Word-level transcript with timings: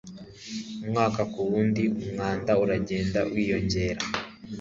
Umwaka 0.83 1.21
ku 1.31 1.39
wundi, 1.49 1.83
umwanda 2.03 2.51
uragenda 2.63 3.19
wiyongera 3.31 4.01